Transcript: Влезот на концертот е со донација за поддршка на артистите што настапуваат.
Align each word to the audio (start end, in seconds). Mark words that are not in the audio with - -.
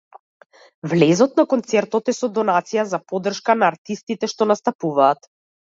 Влезот 0.93 1.35
на 1.41 1.45
концертот 1.51 2.11
е 2.15 2.17
со 2.21 2.31
донација 2.39 2.89
за 2.95 3.03
поддршка 3.13 3.59
на 3.61 3.73
артистите 3.77 4.35
што 4.35 4.51
настапуваат. 4.55 5.33